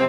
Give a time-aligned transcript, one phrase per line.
[0.00, 0.08] This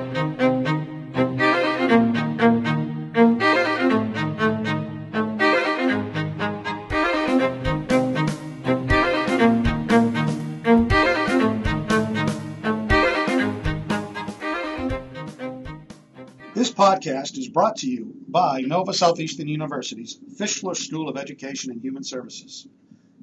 [16.72, 22.04] podcast is brought to you by Nova Southeastern University's Fischler School of Education and Human
[22.04, 22.66] Services.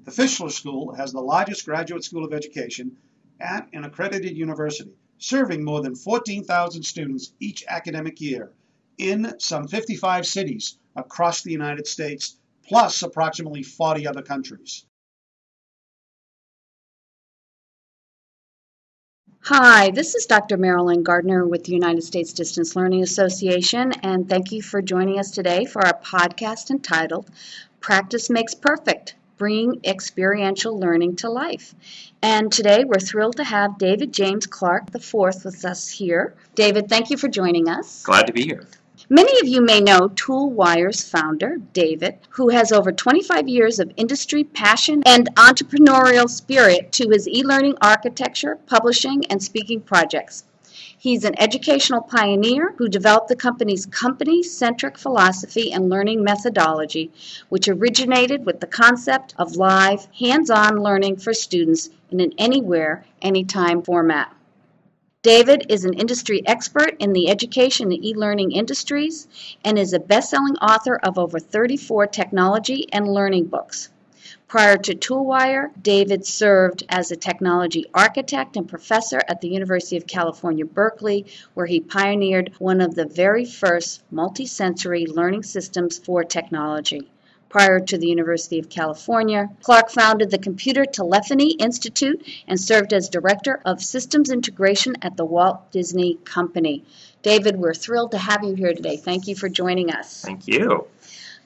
[0.05, 2.99] The Fischler School has the largest graduate school of education
[3.41, 8.53] at an accredited university, serving more than 14,000 students each academic year
[8.99, 14.85] in some 55 cities across the United States, plus approximately 40 other countries.
[19.43, 20.59] Hi, this is Dr.
[20.59, 25.31] Marilyn Gardner with the United States Distance Learning Association, and thank you for joining us
[25.31, 27.31] today for our podcast entitled
[27.81, 31.75] Practice Makes Perfect Bringing Experiential Learning to Life.
[32.21, 36.35] And today we're thrilled to have David James Clarke IV with us here.
[36.57, 38.03] David, thank you for joining us.
[38.03, 38.67] Glad to be here.
[39.09, 44.43] Many of you may know Toolwire's founder, David, who has over 25 years of industry
[44.45, 50.45] passion and entrepreneurial spirit to his e learning architecture, publishing, and speaking projects.
[51.01, 57.13] He's an educational pioneer who developed the company's company centric philosophy and learning methodology,
[57.49, 63.05] which originated with the concept of live, hands on learning for students in an anywhere,
[63.23, 64.35] anytime format.
[65.23, 69.29] David is an industry expert in the education and e-learning industries
[69.65, 73.91] and is a best-selling author of over 34 technology and learning books.
[74.49, 80.07] Prior to Toolwire, David served as a technology architect and professor at the University of
[80.07, 87.11] California, Berkeley, where he pioneered one of the very first multisensory learning systems for technology
[87.51, 89.51] prior to the University of California.
[89.63, 95.27] Clarke founded the Computer Telephony Institute and served as Director of Systems Integration at the
[95.27, 96.85] Walt Disney Company.
[97.23, 98.97] David, we're thrilled to have you here today.
[98.97, 100.23] Thank you for joining us.
[100.23, 100.87] Thank you.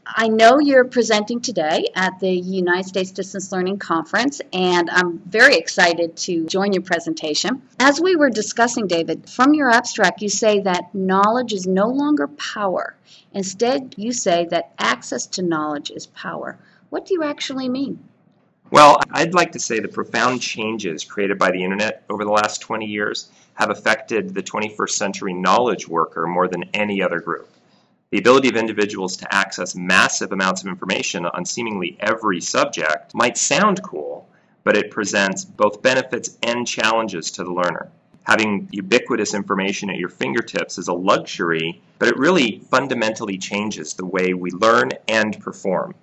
[0.05, 5.57] I know you're presenting today at the United States Distance Learning Conference, and I'm very
[5.57, 7.63] excited to join your presentation.
[7.79, 12.27] As we were discussing, David, from your abstract, you say that knowledge is no longer
[12.27, 12.97] power.
[13.33, 16.59] Instead, you say that access to knowledge is power.
[16.91, 18.03] What do you actually mean?
[18.73, 22.61] Well, I'd like to say the profound changes created by the internet over the last
[22.61, 27.49] 20 years have affected the 21st century knowledge worker more than any other group.
[28.13, 33.39] The ability of individuals to access massive amounts of information on seemingly every subject might
[33.39, 34.29] sound cool,
[34.65, 37.91] but it presents both benefits and challenges to the learner.
[38.25, 44.05] Having ubiquitous information at your fingertips is a luxury, but it really fundamentally changes the
[44.05, 45.95] way we learn and perform.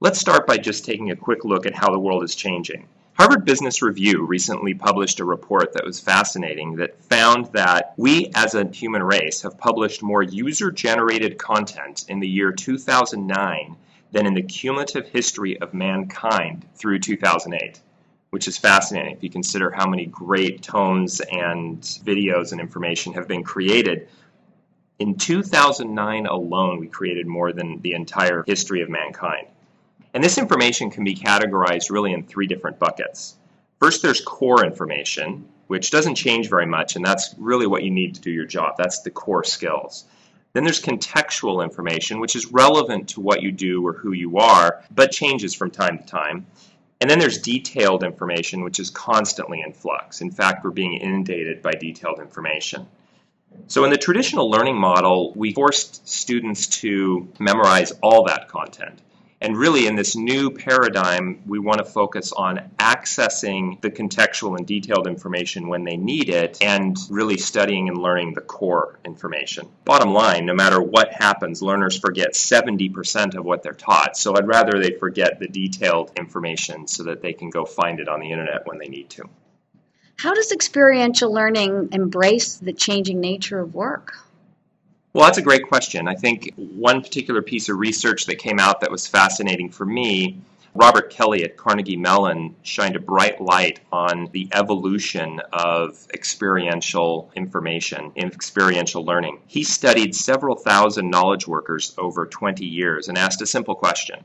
[0.00, 2.88] Let's start by just taking a quick look at how the world is changing.
[3.18, 8.54] Harvard Business Review recently published a report that was fascinating that found that we as
[8.54, 13.76] a human race have published more user generated content in the year 2009
[14.12, 17.80] than in the cumulative history of mankind through 2008,
[18.28, 23.26] which is fascinating if you consider how many great tomes and videos and information have
[23.26, 24.08] been created.
[24.98, 29.46] In 2009 alone, we created more than the entire history of mankind.
[30.16, 33.36] And this information can be categorized really in three different buckets.
[33.78, 38.14] First, there's core information, which doesn't change very much, and that's really what you need
[38.14, 38.76] to do your job.
[38.78, 40.06] That's the core skills.
[40.54, 44.82] Then there's contextual information, which is relevant to what you do or who you are,
[44.90, 46.46] but changes from time to time.
[46.98, 50.22] And then there's detailed information, which is constantly in flux.
[50.22, 52.86] In fact, we're being inundated by detailed information.
[53.66, 59.02] So in the traditional learning model, we forced students to memorize all that content.
[59.40, 64.66] And really, in this new paradigm, we want to focus on accessing the contextual and
[64.66, 69.68] detailed information when they need it and really studying and learning the core information.
[69.84, 74.16] Bottom line, no matter what happens, learners forget 70% of what they're taught.
[74.16, 78.08] So I'd rather they forget the detailed information so that they can go find it
[78.08, 79.28] on the internet when they need to.
[80.16, 84.14] How does experiential learning embrace the changing nature of work?
[85.16, 86.08] Well, that's a great question.
[86.08, 90.42] I think one particular piece of research that came out that was fascinating for me,
[90.74, 98.12] Robert Kelley at Carnegie Mellon shined a bright light on the evolution of experiential information
[98.14, 99.38] experiential learning.
[99.46, 104.22] He studied several thousand knowledge workers over 20 years and asked a simple question.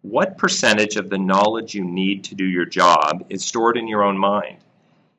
[0.00, 4.02] What percentage of the knowledge you need to do your job is stored in your
[4.02, 4.56] own mind?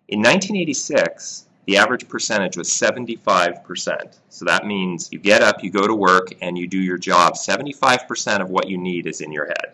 [0.10, 4.18] In 1986, the average percentage was 75%.
[4.30, 7.36] So that means you get up, you go to work, and you do your job.
[7.36, 9.74] 75% of what you need is in your head.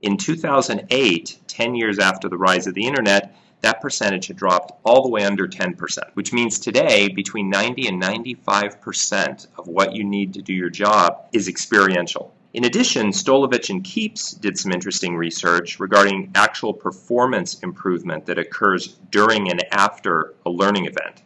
[0.00, 5.02] In 2008, 10 years after the rise of the internet, that percentage had dropped all
[5.04, 10.34] the way under 10%, which means today between 90 and 95% of what you need
[10.34, 12.34] to do your job is experiential.
[12.54, 18.88] In addition, Stolovitch and Keeps did some interesting research regarding actual performance improvement that occurs
[19.10, 21.22] during and after a learning event.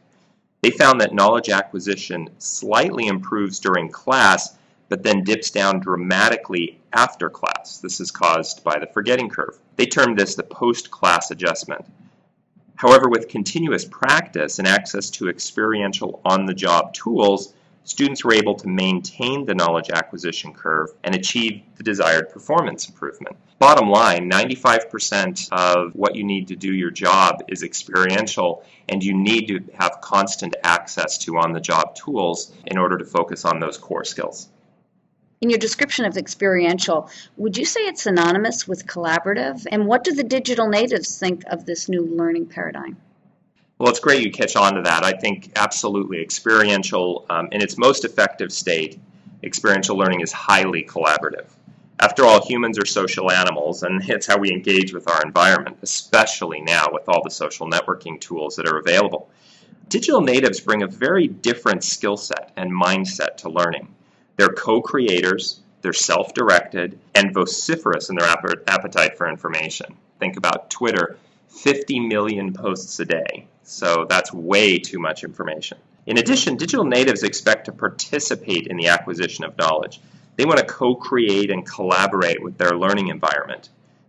[0.63, 4.57] They found that knowledge acquisition slightly improves during class,
[4.89, 7.79] but then dips down dramatically after class.
[7.79, 9.59] This is caused by the forgetting curve.
[9.75, 11.85] They termed this the post-class adjustment.
[12.77, 17.53] However, with continuous practice and access to experiential on-the-job tools,
[17.87, 23.37] students were able to maintain the knowledge acquisition curve and achieve the desired performance improvement.
[23.59, 29.15] Bottom line, 95% of what you need to do your job is experiential and you
[29.15, 34.05] need to have constant access to on-the-job tools in order to focus on those core
[34.05, 34.49] skills.
[35.41, 39.65] In your description of experiential, would you say it's synonymous with collaborative?
[39.71, 42.97] And what do the digital natives think of this new learning paradigm?
[43.79, 45.05] Well, it's great you catch on to that.
[45.05, 48.99] I think absolutely experiential, um, in its most effective state,
[49.43, 51.45] experiential learning is highly collaborative.
[52.01, 56.63] After all, humans are social animals, and it's how we engage with our environment, especially
[56.63, 59.29] now with all the social networking tools that are available.
[59.91, 63.95] Digital natives bring a very different skill set and mindset to learning.
[64.37, 68.29] They're co-creators, they're self-directed, and vociferous in their
[68.69, 69.97] appetite for information.
[70.19, 71.19] Think about Twitter,
[71.49, 73.47] 50 million posts a day.
[73.69, 75.79] So that's way too much information.
[76.07, 80.01] In addition, digital natives expect to participate in the acquisition of knowledge.
[80.37, 83.69] They want to co-create and collaborate with their learning environment.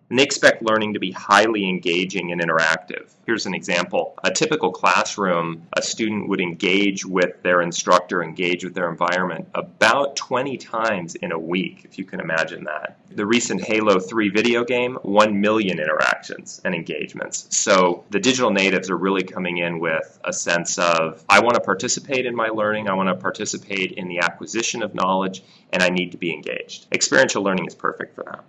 [0.09, 3.11] And they expect learning to be highly engaging and interactive.
[3.25, 4.17] Here's an example.
[4.23, 10.15] A typical classroom, a student would engage with their instructor, engage with their environment about
[10.15, 12.99] 20 times in a week, if you can imagine that.
[13.09, 17.47] The recent Halo 3 video game, 1 million interactions and engagements.
[17.49, 21.61] So the digital natives are really coming in with a sense of, I want to
[21.61, 25.43] participate in my learning, I want to participate in the acquisition of knowledge,
[25.73, 26.87] and I need to be engaged.
[26.93, 28.45] Experiential learning is perfect for that.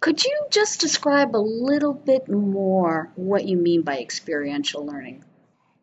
[0.00, 5.24] Could you just describe a little bit more what you mean by experiential learning?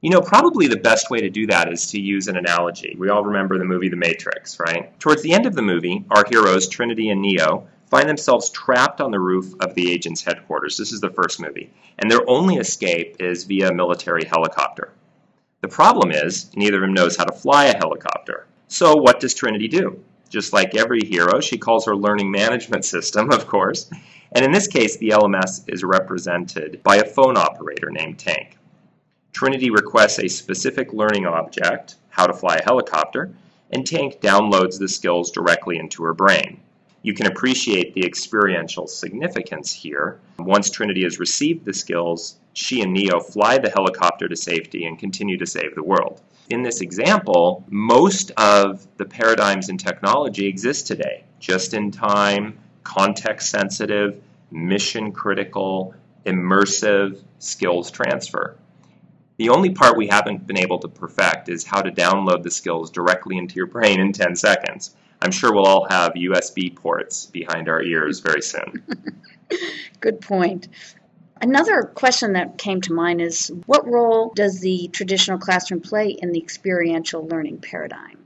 [0.01, 2.95] You know, probably the best way to do that is to use an analogy.
[2.97, 4.99] We all remember the movie The Matrix, right?
[4.99, 9.11] Towards the end of the movie, our heroes, Trinity and Neo, find themselves trapped on
[9.11, 10.77] the roof of the agent's headquarters.
[10.77, 11.71] This is the first movie.
[11.99, 14.91] And their only escape is via a military helicopter.
[15.61, 18.47] The problem is, neither of them knows how to fly a helicopter.
[18.67, 20.03] So what does Trinity do?
[20.31, 23.89] Just like every hero, she calls her learning management system, of course.
[24.31, 28.57] And in this case, the LMS is represented by a phone operator named Tank.
[29.33, 33.33] Trinity requests a specific learning object, how to fly a helicopter,
[33.71, 36.61] and Tank downloads the skills directly into her brain.
[37.01, 40.21] You can appreciate the experiential significance here.
[40.39, 44.97] Once Trinity has received the skills, she and Neo fly the helicopter to safety and
[44.97, 46.21] continue to save the world.
[46.51, 51.23] In this example, most of the paradigms in technology exist today.
[51.39, 54.21] Just in time, context sensitive,
[54.51, 55.95] mission critical,
[56.25, 58.57] immersive skills transfer.
[59.37, 62.91] The only part we haven't been able to perfect is how to download the skills
[62.91, 64.93] directly into your brain in 10 seconds.
[65.21, 68.83] I'm sure we'll all have USB ports behind our ears very soon.
[70.01, 70.67] Good point.
[71.41, 76.31] Another question that came to mind is what role does the traditional classroom play in
[76.31, 78.19] the experiential learning paradigm?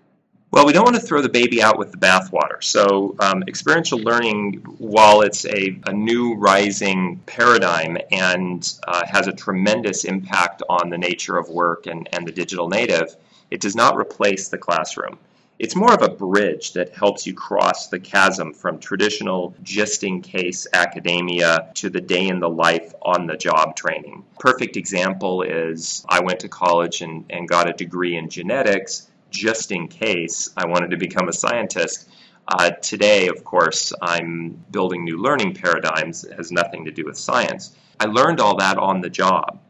[0.52, 2.62] Well, we don't want to throw the baby out with the bathwater.
[2.62, 9.34] So, um, experiential learning, while it's a, a new rising paradigm and uh, has a
[9.34, 13.16] tremendous impact on the nature of work and, and the digital native,
[13.50, 15.18] it does not replace the classroom.
[15.58, 20.22] It's more of a bridge that helps you cross the chasm from traditional just in
[20.22, 24.26] case academia to the day in the life on the job training.
[24.38, 29.72] Perfect example is I went to college and, and got a degree in genetics just
[29.72, 32.10] in case I wanted to become a scientist.
[32.48, 36.26] Uh, today, of course, I'm building new learning paradigms.
[36.26, 37.74] It has nothing to do with science.
[37.98, 39.62] I learned all that on the job.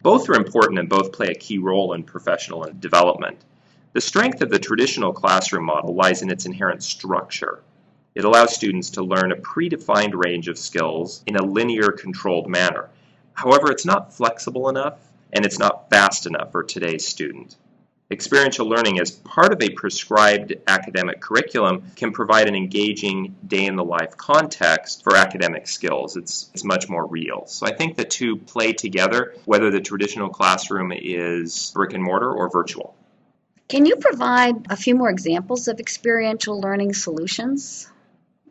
[0.00, 3.38] Both are important and both play a key role in professional development.
[3.94, 7.62] The strength of the traditional classroom model lies in its inherent structure.
[8.16, 12.88] It allows students to learn a predefined range of skills in a linear controlled manner.
[13.34, 14.98] However, it's not flexible enough
[15.32, 17.54] and it's not fast enough for today's student.
[18.10, 25.04] Experiential learning as part of a prescribed academic curriculum can provide an engaging day-in-the-life context
[25.04, 26.16] for academic skills.
[26.16, 27.46] It's, it's much more real.
[27.46, 32.32] So I think the two play together, whether the traditional classroom is brick and mortar
[32.32, 32.96] or virtual.
[33.68, 37.88] Can you provide a few more examples of experiential learning solutions?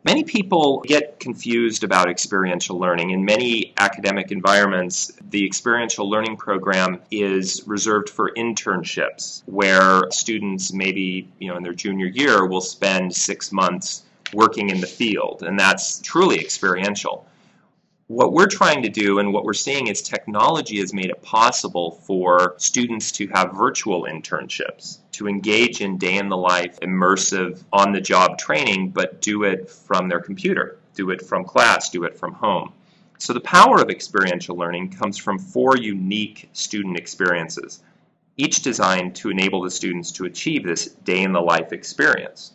[0.04, 3.10] Many people get confused about experiential learning.
[3.10, 11.32] In many academic environments, the experiential learning program is reserved for internships, where students maybe,
[11.38, 14.02] you know, in their junior year will spend six months
[14.34, 17.26] working in the field, and that's truly experiential.
[18.08, 21.92] What we're trying to do and what we're seeing is technology has made it possible
[22.06, 27.92] for students to have virtual internships, to engage in day in the life, immersive, on
[27.92, 32.18] the job training, but do it from their computer, do it from class, do it
[32.18, 32.74] from home.
[33.16, 37.80] So the power of experiential learning comes from four unique student experiences,
[38.36, 42.52] each designed to enable the students to achieve this day in the life experience.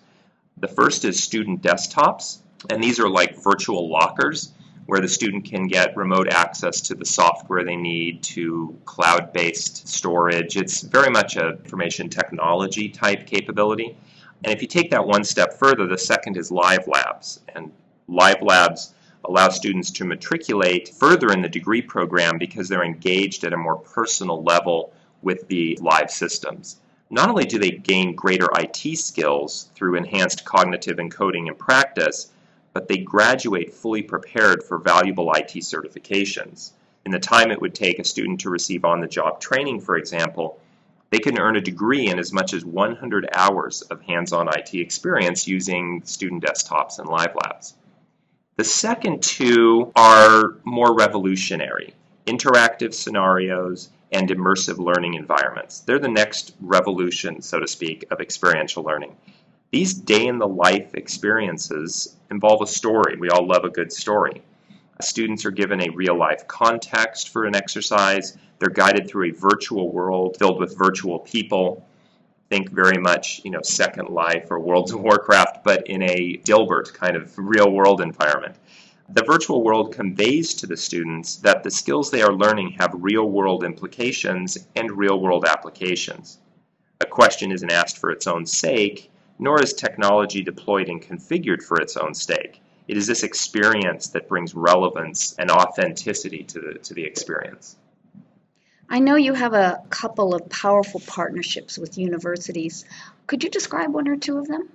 [0.57, 2.37] The first is student desktops,
[2.69, 4.51] and these are like virtual lockers
[4.89, 10.57] where the student can get remote access to the software they need, to cloud-based storage.
[10.57, 13.95] It's very much a information technology type capability.
[14.43, 17.39] And if you take that one step further, the second is live labs.
[17.55, 17.71] And
[18.07, 23.53] live labs allow students to matriculate further in the degree program because they're engaged at
[23.53, 24.91] a more personal level
[25.21, 26.77] with the live systems.
[27.11, 32.31] Not only do they gain greater IT skills through enhanced cognitive encoding and practice,
[32.79, 36.71] but they graduate fully prepared for valuable IT certifications.
[37.05, 40.61] In the time it would take a student to receive on-the-job training, for example,
[41.09, 45.45] they can earn a degree in as much as 100 hours of hands-on IT experience
[45.45, 47.73] using student desktops and live labs.
[48.55, 51.93] The second two are more revolutionary,
[52.27, 55.81] interactive scenarios and immersive learning environments.
[55.81, 59.17] They're the next revolution, so to speak, of experiential learning.
[59.71, 63.17] These day in the life experiences involve a story.
[63.19, 64.41] We all love a good story.
[64.99, 68.35] Students are given a real life context for an exercise.
[68.57, 71.85] They're guided through a virtual world filled with virtual people.
[72.49, 76.91] Think very much, you know, Second Life or World of Warcraft, but in a Dilbert
[76.95, 78.55] kind of real world environment.
[79.09, 83.29] The virtual world conveys to the students that the skills they are learning have real
[83.29, 86.39] world implications and real world applications.
[87.01, 91.81] A question isn't asked for its own sake, nor is technology deployed and configured for
[91.81, 92.61] its own sake.
[92.87, 97.77] It is this experience that brings relevance and authenticity to the, to the experience.
[98.89, 102.85] I know you have a couple of powerful partnerships with universities.
[103.27, 104.69] Could you describe one or two of them?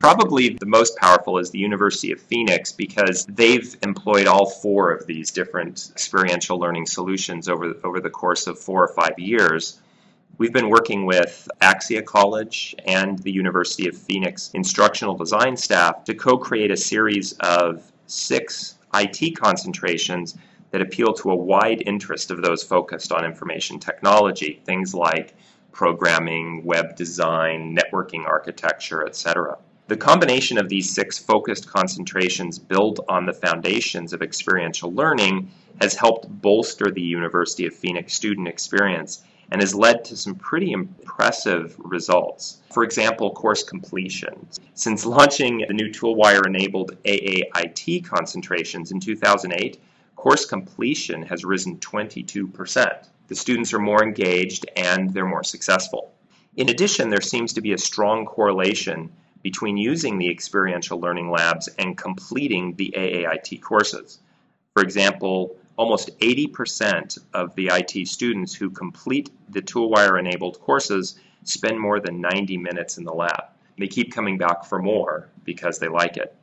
[0.00, 5.06] Probably the most powerful is the University of Phoenix because they've employed all four of
[5.06, 9.80] these different experiential learning solutions over, over the course of four or five years.
[10.38, 16.14] We've been working with Axia College and the University of Phoenix instructional design staff to
[16.14, 20.38] co-create a series of six IT concentrations
[20.70, 25.34] that appeal to a wide interest of those focused on information technology, things like
[25.72, 29.58] programming, web design, networking architecture, etc.
[29.88, 35.96] The combination of these six focused concentrations built on the foundations of experiential learning has
[35.96, 41.74] helped bolster the University of Phoenix student experience and has led to some pretty impressive
[41.78, 42.58] results.
[42.72, 44.46] For example, course completion.
[44.74, 49.80] Since launching the new Toolwire-enabled AAIT concentrations in 2008,
[50.16, 53.06] course completion has risen 22%.
[53.28, 56.12] The students are more engaged and they're more successful.
[56.56, 59.12] In addition, there seems to be a strong correlation
[59.42, 64.18] between using the experiential learning labs and completing the AAIT courses.
[64.74, 71.78] For example, almost 80% of the IT students who complete the Toolwire enabled courses spend
[71.78, 73.44] more than 90 minutes in the lab.
[73.78, 76.34] They keep coming back for more because they like it.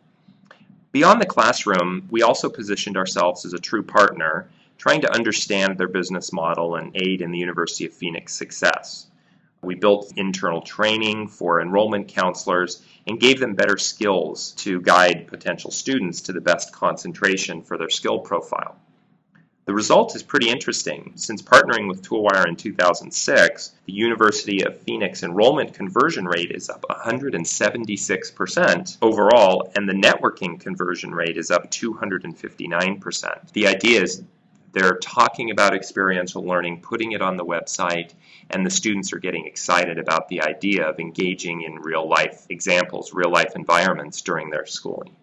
[0.93, 5.89] Beyond the classroom, we also positioned ourselves as a true partner, trying to understand their
[5.89, 9.07] business model and aid in the University of Phoenix success.
[9.61, 15.71] We built internal training for enrollment counselors and gave them better skills to guide potential
[15.71, 18.77] students to the best concentration for their skill profile.
[19.65, 21.13] The result is pretty interesting.
[21.15, 26.85] Since partnering with Toolwire in 2006, the University of Phoenix enrollment conversion rate is up
[26.87, 33.51] 176% overall, and the networking conversion rate is up 259%.
[33.53, 34.21] The idea is
[34.71, 38.13] they're talking about experiential learning, putting it on the website,
[38.51, 43.15] and the students are getting excited about the idea of engaging in real life examples,
[43.15, 45.15] real life environments during their schooling.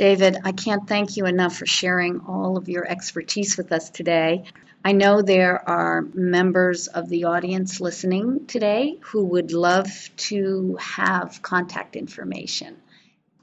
[0.00, 4.44] David, I can't thank you enough for sharing all of your expertise with us today.
[4.82, 11.42] I know there are members of the audience listening today who would love to have
[11.42, 12.78] contact information.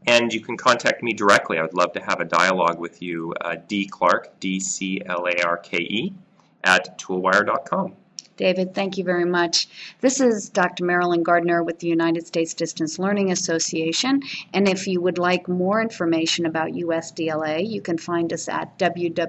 [0.07, 1.57] and you can contact me directly.
[1.57, 3.85] I would love to have a dialogue with you, uh, D.
[3.85, 6.13] Clarke, D C L A R K E,
[6.63, 7.95] at toolwire.com.
[8.37, 9.69] David, thank you very much.
[10.01, 10.83] This is Dr.
[10.83, 14.21] Marilyn Gardner with the United States Distance Learning Association,
[14.53, 19.25] and if you would like more information about USDLA, you can find us at www.usdla.org.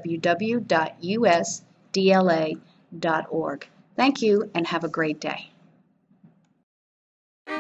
[3.95, 5.50] Thank you and have a great day.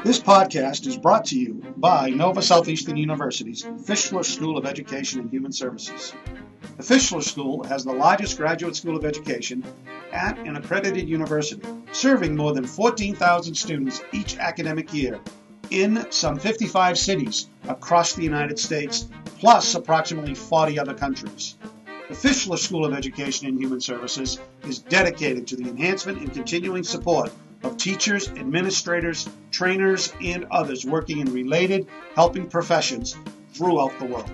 [0.04, 5.30] This podcast is brought to you by Nova Southeastern University's Fischler School of Education and
[5.30, 6.12] Human Services.
[6.76, 9.64] The Fischler School has the largest graduate school of education
[10.12, 15.18] at an accredited university, serving more than 14,000 students each academic year
[15.70, 21.56] in some 55 cities across the United States, plus approximately 40 other countries.
[22.08, 24.38] The Fischler School of Education and Human Services
[24.68, 27.32] is dedicated to the enhancement and continuing support
[27.66, 33.16] of teachers, administrators, trainers, and others working in related helping professions
[33.52, 34.30] throughout the world.